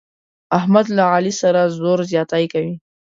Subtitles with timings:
[0.57, 2.73] احمد له علي سره زور زیاتی کوي.